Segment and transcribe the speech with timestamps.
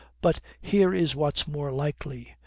[0.19, 2.33] But here is what's more likely.